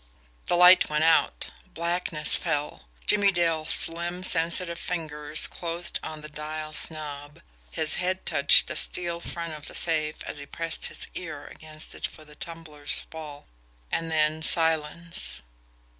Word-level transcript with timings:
The 0.47 0.55
light 0.57 0.89
went 0.89 1.03
out 1.03 1.51
blackness 1.75 2.35
fell. 2.35 2.87
Jimmie 3.05 3.31
Dale's 3.31 3.71
slim, 3.73 4.23
sensitive 4.23 4.79
fingers 4.79 5.45
closed 5.45 5.99
on 6.01 6.21
the 6.21 6.27
dial's 6.27 6.89
knob, 6.89 7.39
his 7.69 7.93
head 8.01 8.25
touched 8.25 8.65
the 8.65 8.75
steel 8.75 9.19
front 9.19 9.53
of 9.53 9.67
the 9.67 9.75
safe 9.75 10.23
as 10.23 10.39
he 10.39 10.47
pressed 10.47 10.85
his 10.87 11.07
ear 11.13 11.45
against 11.45 11.93
it 11.93 12.07
for 12.07 12.25
the 12.25 12.33
tumblers' 12.33 13.01
fall. 13.11 13.45
And 13.91 14.09
then 14.09 14.41
silence. 14.41 15.43